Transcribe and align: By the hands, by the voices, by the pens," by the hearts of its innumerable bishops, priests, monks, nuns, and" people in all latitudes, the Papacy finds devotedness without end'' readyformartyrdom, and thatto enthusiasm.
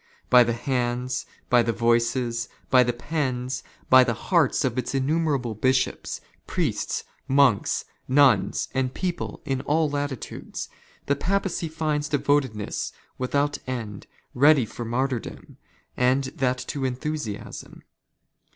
By 0.31 0.43
the 0.43 0.53
hands, 0.53 1.27
by 1.47 1.61
the 1.61 1.73
voices, 1.73 2.49
by 2.71 2.81
the 2.81 2.91
pens," 2.91 3.61
by 3.91 4.03
the 4.03 4.15
hearts 4.15 4.65
of 4.65 4.75
its 4.75 4.95
innumerable 4.95 5.53
bishops, 5.53 6.21
priests, 6.47 7.03
monks, 7.27 7.85
nuns, 8.07 8.67
and" 8.73 8.91
people 8.95 9.43
in 9.45 9.61
all 9.61 9.87
latitudes, 9.87 10.69
the 11.05 11.15
Papacy 11.15 11.67
finds 11.67 12.09
devotedness 12.09 12.91
without 13.19 13.59
end'' 13.67 14.07
readyformartyrdom, 14.35 15.57
and 15.95 16.25
thatto 16.35 16.83
enthusiasm. 16.83 17.83